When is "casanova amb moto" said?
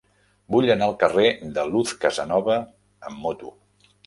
2.07-3.55